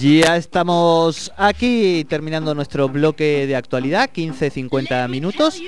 [0.00, 5.60] Ya estamos aquí terminando nuestro bloque de actualidad, 15-50 minutos.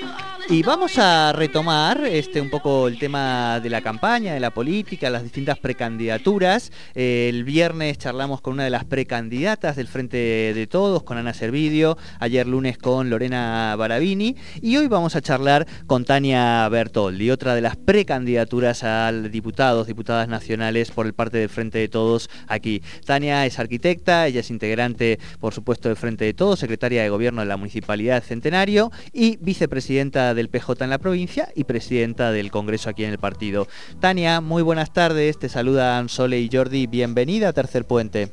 [0.49, 5.09] Y vamos a retomar este un poco el tema de la campaña, de la política,
[5.09, 6.69] las distintas precandidaturas.
[6.95, 10.17] el viernes charlamos con una de las precandidatas del Frente
[10.53, 15.65] de Todos, con Ana Servidio, ayer lunes con Lorena Barabini y hoy vamos a charlar
[15.87, 21.49] con Tania Bertoldi, otra de las precandidaturas al diputados, diputadas nacionales por el parte del
[21.49, 22.83] Frente de Todos aquí.
[23.05, 27.41] Tania es arquitecta, ella es integrante, por supuesto, del Frente de Todos, secretaria de Gobierno
[27.41, 32.89] de la Municipalidad Centenario y vicepresidenta del PJ en la provincia y presidenta del Congreso
[32.89, 33.67] aquí en el partido.
[33.99, 38.31] Tania, muy buenas tardes, te saludan Sole y Jordi, bienvenida a Tercer Puente.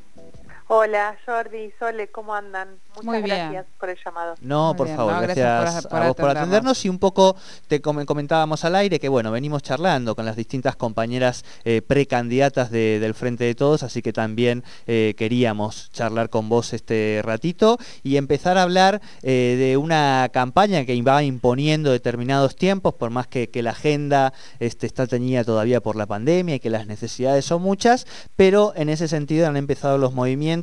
[0.72, 2.78] Hola Jordi y Sole, ¿cómo andan?
[3.02, 4.36] Muchas gracias por el llamado.
[4.40, 7.34] No, por favor, gracias, a vos por atendernos y un poco
[7.66, 13.14] te comentábamos al aire que bueno, venimos charlando con las distintas compañeras eh, precandidatas del
[13.14, 18.56] Frente de Todos, así que también eh, queríamos charlar con vos este ratito y empezar
[18.56, 23.70] a hablar eh, de una campaña que va imponiendo determinados tiempos, por más que, la
[23.72, 28.72] agenda este, está teñida todavía por la pandemia y que las necesidades son muchas, pero
[28.76, 30.59] en ese sentido han empezado los movimientos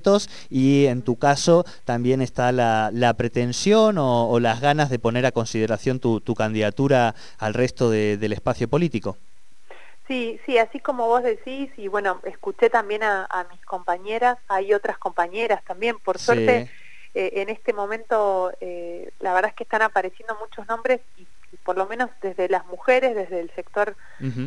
[0.50, 6.00] y en tu caso también está la, pretensión o, las ganas de poner a consideración
[6.00, 9.18] tu, candidatura al resto del espacio político.
[10.08, 14.98] Sí, sí, así como vos decís, y bueno, escuché también a, mis compañeras, hay otras
[14.98, 16.70] compañeras también, por suerte,
[17.14, 21.28] eh, en este momento, eh, la verdad es que están apareciendo muchos nombres y,
[21.68, 23.96] por lo menos desde las mujeres, desde el sector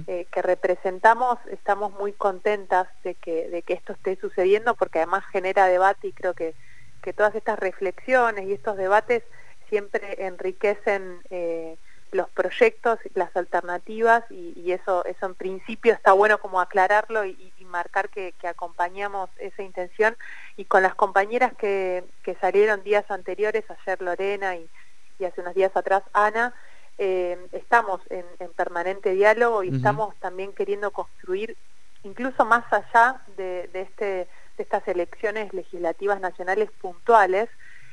[0.07, 5.23] eh, que representamos, estamos muy contentas de que, de que esto esté sucediendo porque además
[5.31, 6.55] genera debate y creo que
[7.01, 9.23] que todas estas reflexiones y estos debates
[9.69, 11.77] siempre enriquecen eh,
[12.13, 18.09] los proyectos, las alternativas y, eso, eso en principio está bueno como aclararlo y, marcar
[18.09, 20.17] que, acompañamos esa intención.
[20.57, 22.03] Y con las compañeras que,
[22.41, 24.69] salieron días anteriores, ayer Lorena y,
[25.25, 26.53] hace unos días atrás Ana,
[27.01, 31.57] eh, estamos en, permanente diálogo y estamos también queriendo construir
[32.05, 34.29] incluso más allá de este
[34.61, 37.49] estas elecciones legislativas nacionales puntuales,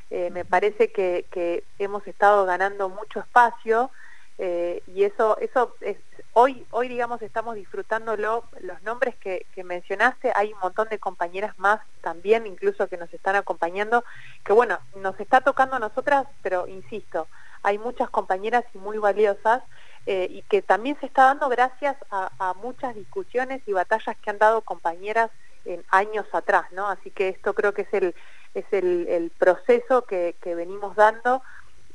[0.09, 3.91] eh, me parece que, hemos estado ganando mucho espacio
[4.37, 5.97] eh, y eso, eso es,
[6.33, 11.81] hoy, hoy digamos estamos disfrutándolo, los nombres que, mencionaste, hay un montón de compañeras más
[12.01, 14.03] también, incluso que nos están acompañando,
[14.45, 17.27] que bueno, nos está tocando a nosotras, pero insisto,
[17.67, 19.61] hay muchas compañeras y muy valiosas
[20.05, 24.37] eh, y que también se está dando gracias a muchas discusiones y batallas que han
[24.37, 25.29] dado compañeras
[25.65, 26.87] en años atrás, ¿no?
[26.87, 28.15] Así que esto creo que es el,
[28.53, 31.41] es el, proceso que, venimos dando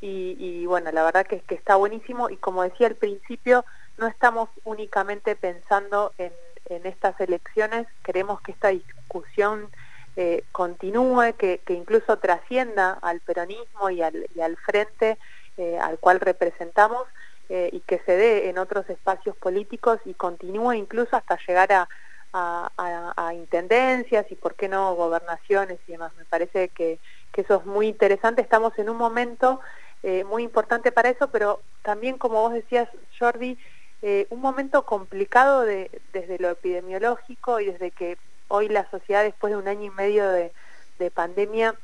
[0.03, 3.65] y, bueno, la verdad que, que está buenísimo y como decía al principio,
[3.99, 6.33] no estamos únicamente pensando en,
[6.85, 9.69] estas elecciones, queremos que esta discusión
[10.17, 15.19] eh, continúe, que, incluso trascienda al peronismo y al, frente
[15.57, 17.07] eh, al cual representamos
[17.49, 21.89] eh, y que se dé en otros espacios políticos y continúe incluso hasta llegar a,
[23.35, 26.13] intendencias y por qué no gobernaciones y demás.
[26.17, 26.99] Me parece que,
[27.35, 28.41] eso es muy interesante.
[28.41, 29.61] Estamos en un momento
[30.03, 33.59] eh, muy importante para eso, pero también, como vos decías, Jordi,
[34.31, 38.19] un momento complicado desde lo epidemiológico y desde que
[38.53, 40.53] hoy la sociedad, después de un año y medio de,
[41.15, 41.75] pandemia,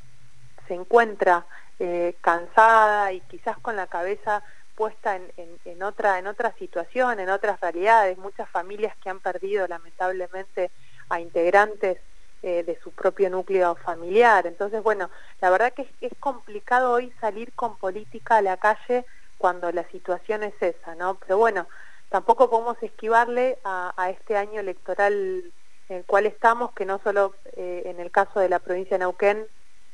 [0.68, 1.44] se encuentra
[1.78, 4.42] eh, cansada y quizás con la cabeza
[4.74, 10.70] puesta en, otra, en otra situación, en otras realidades, muchas familias que han perdido lamentablemente
[11.08, 11.98] a integrantes
[12.44, 14.46] eh, de su propio núcleo familiar.
[14.46, 19.04] Entonces, bueno, la verdad que es, complicado hoy salir con política a la calle
[19.36, 21.16] cuando la situación es esa, ¿no?
[21.16, 21.66] Pero bueno,
[22.08, 25.52] tampoco podemos esquivarle a, este año electoral
[25.88, 29.04] en el cual estamos, que no solo eh, en el caso de la provincia de
[29.04, 29.48] Neuquén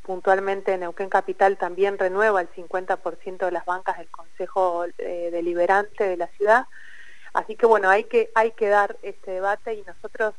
[0.05, 6.17] puntualmente Neuquén Capital también renueva el 50% de las bancas del Consejo eh, Deliberante de
[6.17, 6.67] la ciudad.
[7.33, 10.35] Así que bueno, hay que, hay que dar este debate y nosotros,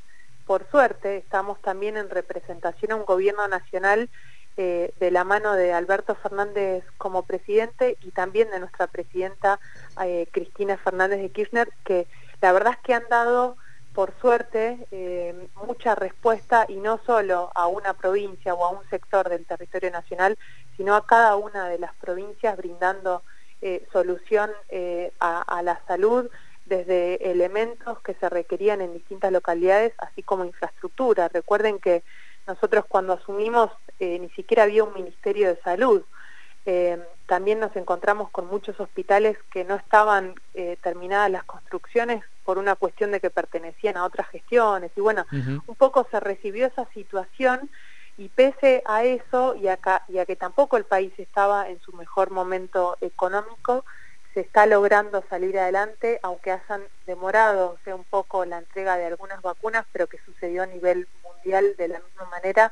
[0.45, 4.09] por suerte, estamos también en representación a un gobierno nacional
[4.57, 9.59] eh, de la mano de Alberto Fernández como presidente y también de nuestra presidenta
[10.01, 12.07] eh, Cristina Fernández de Kirchner, que
[12.39, 13.57] la verdad es que han dado
[13.95, 19.29] por suerte, eh, mucha respuesta y no solo a una provincia o a un sector
[19.29, 20.37] del territorio nacional,
[20.75, 23.23] sino a cada una de las provincias brindando
[23.61, 26.29] eh, solución eh, a, la salud
[26.65, 31.29] desde elementos que se requerían en distintas localidades, así como infraestructura.
[31.29, 32.03] Recuerden que
[32.47, 36.03] nosotros cuando asumimos ni siquiera había un Ministerio de Salud.
[37.27, 40.35] También nos encontramos con muchos hospitales que no estaban
[40.81, 44.91] terminadas las construcciones por una cuestión de que pertenecían a otras gestiones.
[44.95, 47.69] Y bueno, un poco se recibió esa situación
[48.17, 49.77] Y pese a eso y a,
[50.07, 53.83] y a que tampoco el país estaba en su mejor momento económico,
[54.33, 59.41] se está logrando salir adelante, aunque hayan demorado sea, un poco la entrega de algunas
[59.41, 62.71] vacunas, pero que sucedió a nivel mundial de la misma manera.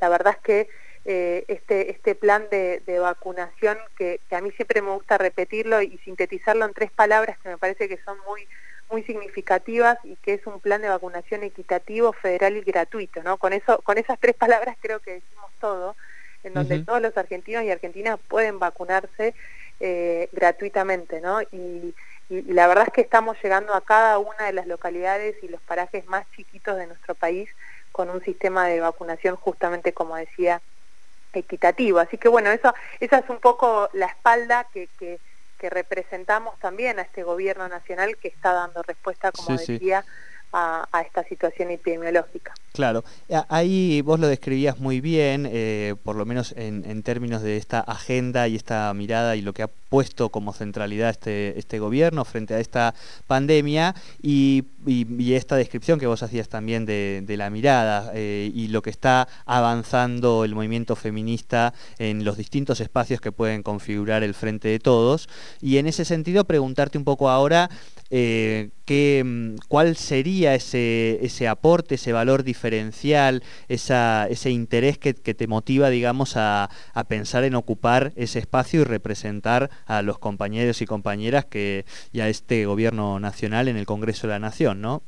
[0.00, 0.68] La verdad es que
[1.06, 6.64] eh, este, este plan de, vacunación, que, a mí siempre me gusta repetirlo y sintetizarlo
[6.64, 8.46] en tres palabras que me parece que son muy
[8.90, 13.38] muy significativas y que es un plan de vacunación equitativo, federal y gratuito, ¿no?
[13.38, 15.96] Con eso, con esas tres palabras creo que decimos todo,
[16.44, 19.34] en donde todos los argentinos y argentinas pueden vacunarse
[19.80, 21.42] eh, gratuitamente, ¿no?
[21.42, 21.94] Y,
[22.30, 26.06] la verdad es que estamos llegando a cada una de las localidades y los parajes
[26.06, 27.50] más chiquitos de nuestro país
[27.92, 30.62] con un sistema de vacunación justamente como decía
[31.36, 31.98] equitativo.
[31.98, 35.20] Así que bueno, eso, esa es un poco la espalda que, que,
[35.70, 40.04] representamos también a este gobierno nacional que está dando respuesta, como decía,
[40.54, 42.54] a, esta situación epidemiológica.
[42.72, 43.04] Claro,
[43.48, 48.48] ahí vos lo describías muy bien, eh, por lo menos en, términos de esta agenda
[48.48, 52.60] y esta mirada y lo que ha puesto como centralidad este, este gobierno frente a
[52.60, 52.94] esta
[53.26, 54.64] pandemia y,
[55.34, 60.44] esta descripción que vos hacías también de, la mirada eh, y lo que está avanzando
[60.44, 65.28] el movimiento feminista en los distintos espacios que pueden configurar el frente de todos.
[65.60, 67.70] Y en ese sentido preguntarte un poco ahora
[68.16, 75.90] eh, mm, cuál sería ese, ese aporte, ese valor diferencial, ese interés que, te motiva,
[75.90, 76.70] digamos, a,
[77.08, 82.28] pensar en ocupar ese espacio y representar a los compañeros y compañeras que y a
[82.28, 85.02] este gobierno nacional en el Congreso de la Nación, ¿no?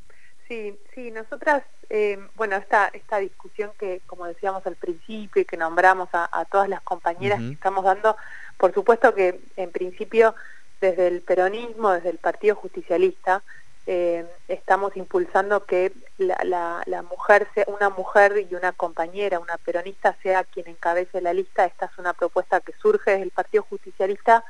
[0.48, 5.56] Sí, sí, nosotras, eh, bueno, esta, esta discusión que, como decíamos al principio y que
[5.56, 8.16] nombramos a, todas las compañeras que estamos dando,
[8.56, 10.34] por supuesto que en principio
[10.80, 13.42] desde el peronismo, desde el Partido Justicialista,
[13.88, 20.42] eh, estamos impulsando que la, mujer sea una mujer y una compañera, una peronista sea
[20.42, 21.64] quien encabece la lista.
[21.64, 24.44] Esta es una propuesta que surge desde el Partido Justicialista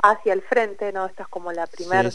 [0.00, 1.06] hacia el frente, ¿no?
[1.06, 2.10] Esta es como la primera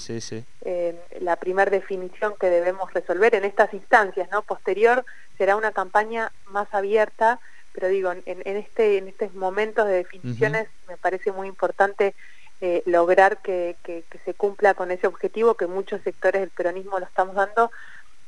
[0.62, 4.44] eh, la primer definición que debemos resolver en estas instancias, ¿no?
[4.44, 5.04] Posterior
[5.38, 7.40] será una campaña más abierta,
[7.74, 12.14] pero digo, en, este en estos momentos de definiciones me parece muy importante
[12.62, 13.76] eh, lograr que,
[14.24, 17.72] se cumpla con ese objetivo que muchos sectores del peronismo lo estamos dando.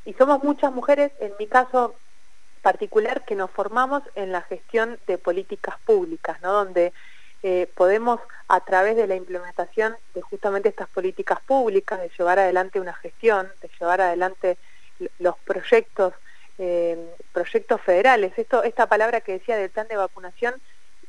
[0.06, 1.94] Y somos muchas mujeres, en mi caso
[2.64, 6.52] particular, que nos formamos en la gestión de políticas públicas, ¿no?
[6.52, 6.94] donde
[7.44, 12.80] eh, podemos, a través de la implementación de justamente estas políticas públicas, de llevar adelante
[12.80, 14.58] una gestión, de llevar adelante
[15.20, 16.14] los proyectos,
[16.58, 16.98] eh,
[17.34, 18.34] proyectos federales.
[18.38, 20.56] Esto, esta palabra que decía del plan de vacunación,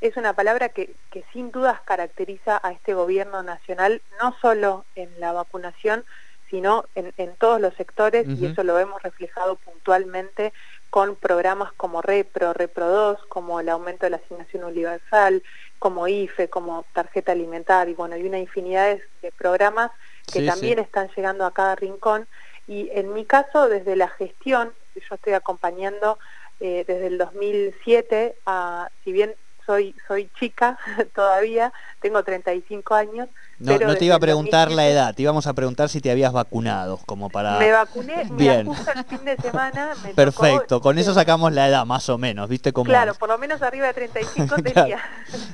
[0.05, 0.95] es una palabra que,
[1.33, 6.05] sin dudas caracteriza a este gobierno nacional, no solo en la vacunación,
[6.51, 10.53] sino en, todos los sectores, y eso lo hemos reflejado puntualmente
[10.91, 15.43] con programas como Repro, Repro 2, como el aumento de la asignación universal,
[15.79, 19.91] como IFE, como tarjeta alimentaria, y bueno, hay una infinidad de, programas
[20.31, 22.29] que también están llegando a cada rincón.
[22.69, 26.19] Y en mi caso, desde la gestión, yo estoy acompañando
[26.61, 29.35] eh, desde el 2007, a, si bien
[29.67, 30.79] soy, soy chica
[31.15, 33.29] todavía, tengo 35 años.
[33.59, 36.33] No, no te iba a preguntar la edad, te íbamos a preguntar si te habías
[36.33, 37.59] vacunado, como para...
[37.59, 38.69] Me vacuné, Bien.
[38.69, 39.93] el fin de semana.
[40.15, 43.63] Perfecto, con eso sacamos la edad más o menos, ¿viste cómo Claro, por lo menos
[43.63, 44.99] arriba de 35 tenía.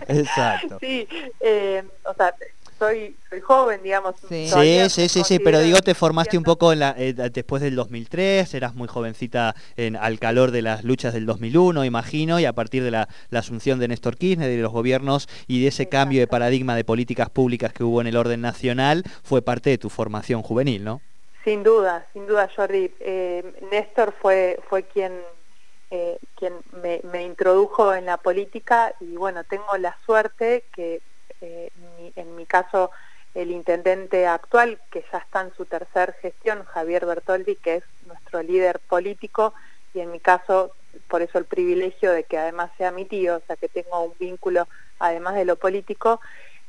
[0.08, 0.78] Exacto.
[0.80, 1.06] sí,
[1.40, 2.34] eh, o sea,
[2.80, 4.14] soy, soy joven, digamos.
[4.28, 4.48] Sí,
[4.88, 8.52] sí, sí, sí, pero digo, te formaste un poco en la, eh, después del 2003,
[8.54, 12.82] eras muy jovencita en, al calor de las luchas del 2001, imagino, y a partir
[12.82, 16.74] de la, asunción de Néstor Kirchner, de los gobiernos y de ese cambio de paradigma
[16.74, 20.82] de políticas públicas que hubo en el orden nacional, fue parte de tu formación juvenil,
[20.82, 21.02] ¿no?
[21.44, 22.90] Sin duda, sin duda, Jordi.
[23.00, 25.12] Eh, Néstor fue, fue quien,
[25.90, 31.00] eh, quien me, me introdujo en la política y bueno, tengo la suerte que
[31.40, 31.70] eh,
[32.16, 32.90] en mi caso
[33.34, 38.42] el intendente actual, que ya está en su tercer gestión, Javier Bertoldi, que es nuestro
[38.42, 39.54] líder político,
[39.94, 40.72] y en mi caso,
[41.08, 44.14] por eso el privilegio de que además sea mi tío, o sea que tengo un
[44.18, 44.66] vínculo
[44.98, 46.20] además de lo político,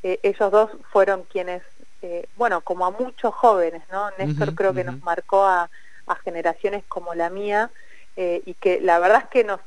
[0.04, 1.64] eh, ellos dos fueron quienes,
[2.04, 4.12] eh, bueno, como a muchos jóvenes, ¿no?
[4.18, 5.70] Néstor creo que nos marcó a,
[6.26, 7.72] generaciones como la mía,
[8.18, 9.62] y que la verdad es que nos,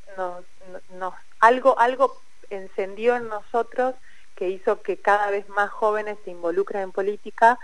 [0.99, 2.21] nos, algo, algo
[2.51, 3.95] encendió en nosotros
[4.37, 7.59] que hizo que cada vez más jóvenes se involucren en política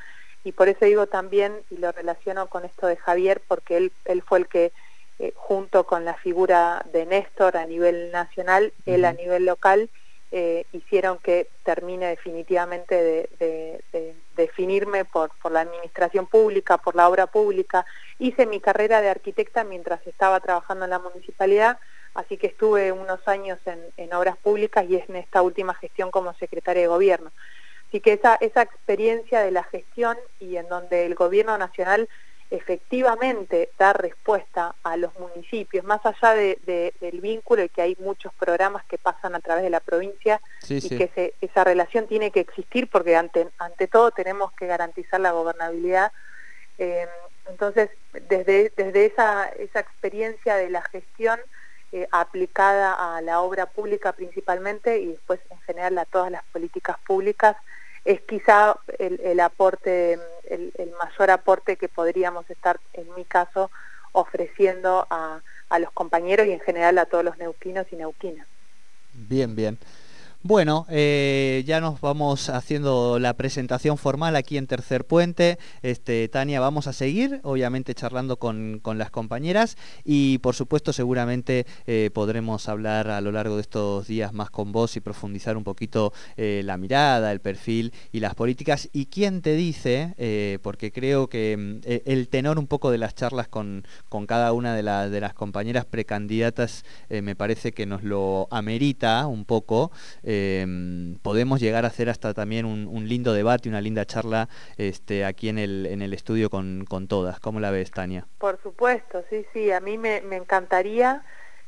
[0.45, 4.23] y por eso digo también, y lo relaciono con esto de Javier, porque él, él
[4.23, 4.73] fue el que,
[5.19, 9.91] eh, junto con la figura de Néstor a nivel nacional, él a nivel local,
[10.33, 17.27] eh, hicieron que termine definitivamente de, definirme por, por la administración pública, por la obra
[17.27, 17.85] pública.
[18.19, 21.79] Hice mi carrera de arquitecta mientras estaba trabajando en la municipalidad,
[22.15, 26.35] así que estuve unos años en, obras públicas y es en esta última gestión como
[26.35, 27.31] secretaria de gobierno.
[27.89, 32.09] Así que esa, esa experiencia de la gestión y en donde el gobierno nacional
[32.51, 38.85] efectivamente da respuesta a los municipios, más allá del vínculo y que hay muchos programas
[38.87, 43.15] que pasan a través de la provincia y que esa relación tiene que existir porque
[43.15, 46.13] ante, ante todo tenemos que garantizar la gobernabilidad.
[46.79, 47.07] Eh,
[47.49, 47.91] entonces,
[48.29, 51.39] desde, desde esa, esa experiencia de la gestión
[51.93, 56.97] eh, aplicada a la obra pública principalmente y después en general a todas las políticas
[57.07, 57.57] públicas,
[58.05, 60.19] es quizá el, aporte,
[60.49, 63.71] el, mayor aporte que podríamos estar, en mi caso,
[64.13, 68.47] ofreciendo a, a los compañeros y en general a todos los neuquinos y neuquinas.
[69.13, 69.79] Bien, bien.
[70.43, 75.59] Bueno, eh, ya nos vamos haciendo la presentación formal aquí en Tercer Puente.
[75.83, 82.09] Este, Tania, vamos a seguir, obviamente charlando con, las compañeras y por supuesto seguramente eh,
[82.15, 86.15] podremos hablar a lo largo de estos días más con vos y profundizar un poquito
[86.39, 88.89] eh, la mirada, el perfil y las políticas.
[88.95, 90.15] ¿Y quién te dice?
[90.63, 94.55] porque creo que mm, e, el tenor un poco de las charlas con, con cada
[94.55, 99.91] una de, de las compañeras precandidatas me parece que nos lo amerita un poco.
[100.33, 105.49] Em, podemos llegar a hacer hasta también un, lindo debate, una linda charla este, aquí
[105.49, 107.41] en el, en el estudio con, todas.
[107.41, 108.29] ¿Cómo la ves, Tania?
[108.39, 111.25] Por supuesto, sí, sí, a mí me, encantaría.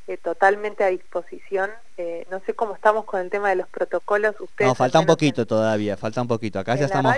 [0.09, 1.71] Eh, totalmente a disposición.
[1.97, 4.35] Eh, no sé cómo estamos con el tema de los protocolos.
[4.41, 6.59] Ustedes no, falta un poquito todavía, falta un poquito.
[6.59, 7.15] Acá ya estamos,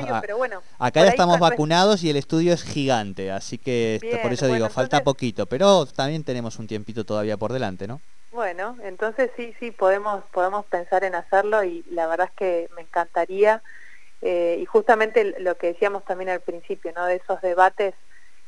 [0.79, 5.03] acá ya estamos vacunados y el estudio es gigante, así que por eso digo, falta
[5.03, 8.01] poquito, pero también tenemos un tiempito todavía por delante, ¿no?
[8.35, 12.83] Bueno, entonces sí, sí, podemos, podemos pensar en hacerlo y la verdad es que me
[12.83, 13.63] encantaría.
[14.23, 17.07] Eh, y justamente lo que decíamos también al principio, ¿no?
[17.07, 17.95] De esos debates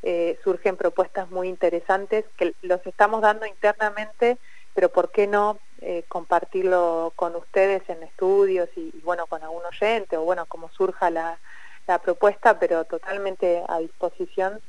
[0.02, 4.38] eh, surgen propuestas muy interesantes que los estamos dando internamente,
[4.74, 10.16] pero ¿por qué no eh, compartirlo con ustedes en estudios y, bueno, con algún oyente
[10.16, 11.38] o bueno, como surja la,
[11.86, 14.60] la propuesta, pero totalmente a disposición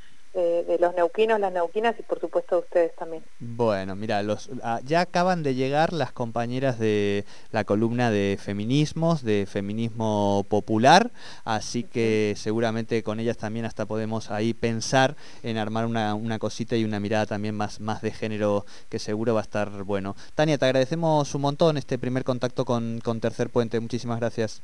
[0.42, 3.24] de, los neuquinos, las neuquinas y por supuesto de ustedes también.
[3.40, 9.24] Bueno, mira, los, ah, ya acaban de llegar las compañeras de la columna de feminismos,
[9.24, 11.12] de feminismo popular,
[11.44, 16.76] así que seguramente con ellas también hasta podemos ahí pensar en armar una, una cosita
[16.76, 20.16] y una mirada también más, más de género que seguro va a estar bueno.
[20.36, 24.62] Tania, te agradecemos un montón este primer contacto con, con Tercer Puente, muchísimas gracias.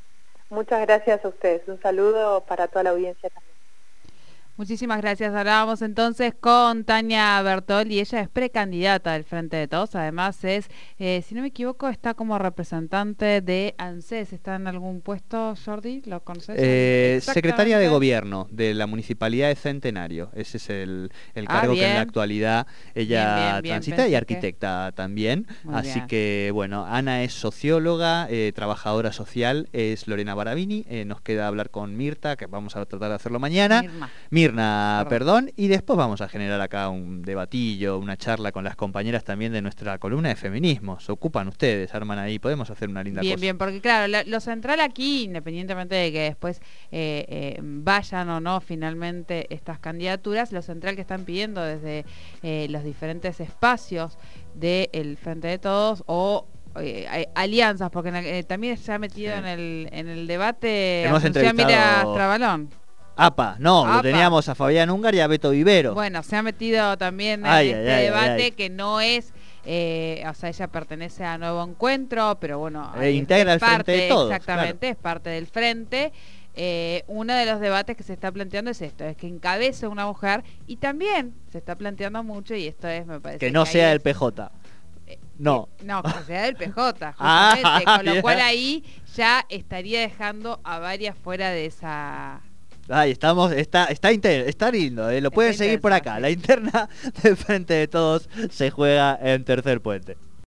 [0.50, 3.53] Muchas gracias a ustedes, un saludo para toda la audiencia también.
[4.56, 5.34] Muchísimas gracias.
[5.34, 9.96] Hablábamos entonces con Tania Bertol y ella es precandidata del Frente de Todos.
[9.96, 10.68] Además es,
[11.00, 14.32] eh, si no me equivoco, está como representante de ANSES.
[14.32, 16.04] ¿Está en algún puesto, Jordi?
[16.06, 16.56] ¿Lo conoces?
[16.60, 20.30] Eh, secretaria de Gobierno de la Municipalidad de Centenario.
[20.36, 25.48] Ese es el, el ah, cargo que en la actualidad ella transita y arquitecta también.
[25.72, 30.86] Así que, bueno, Ana es socióloga, eh, trabajadora social, es Lorena Barabini.
[31.08, 33.84] nos queda hablar con Mirta, que vamos a tratar de hacerlo mañana.
[34.44, 35.52] Mirna, perdón.
[35.56, 39.62] y después vamos a generar acá un debatillo, una charla con las compañeras también de
[39.62, 41.00] nuestra columna de feminismo.
[41.00, 43.42] Se ocupan ustedes, arman ahí, podemos hacer una linda bien, cosa.
[43.42, 46.60] Bien, bien, porque claro, lo, central aquí, independientemente de que después
[46.92, 52.06] eh, eh, vayan o no finalmente estas candidaturas, lo central que están pidiendo desde
[52.42, 54.18] eh, los diferentes espacios
[54.56, 56.48] del Frente de Todos o
[57.36, 62.16] alianzas, porque también se ha metido en, el, en el debate Hemos entrevistado...
[62.16, 62.83] Trabalón.
[63.16, 65.94] APA, no, lo teníamos a Fabián Ungar y a Beto Vivero.
[65.94, 69.34] Bueno, se ha metido también en este debate que no es,
[69.66, 74.08] eh, o sea, ella pertenece a Nuevo Encuentro, pero bueno, e integra el frente de
[74.08, 74.32] todos.
[74.32, 76.12] Exactamente, es parte del frente.
[76.56, 80.06] Eh, uno de los debates que se está planteando es esto, es que encabece una
[80.06, 83.40] mujer y también se está planteando mucho y esto es, me parece...
[83.40, 84.52] Que no sea el PJ.
[85.08, 85.68] Eh, no.
[85.84, 88.84] no, que sea el PJ, ah, justamente, con lo cual ahí
[89.16, 92.42] ya estaría dejando a varias fuera de esa
[92.90, 96.20] Ahí estamos, está, está, está lindo, eh, lo pueden seguir por acá.
[96.20, 96.90] La interna
[97.24, 100.18] del frente de todos se juega en tercer puente.